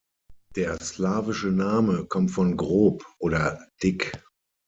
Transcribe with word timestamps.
Der 0.55 0.79
slawische 0.81 1.51
Name 1.51 2.07
kommt 2.07 2.31
von 2.31 2.57
grob 2.57 3.05
oder 3.19 3.59
dick. 3.83 4.11